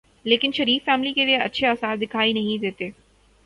[0.25, 2.89] لیکن شریف فیملی کے لیے اچھے آثار دکھائی نہیں دیتے۔